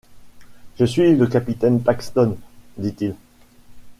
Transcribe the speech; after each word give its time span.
Je 0.79 0.85
suis 0.85 1.15
le 1.15 1.27
capitaine 1.27 1.79
Paxton, 1.83 2.35
dit-il. 2.75 3.13